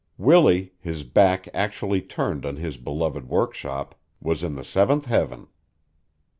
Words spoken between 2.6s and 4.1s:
beloved workshop,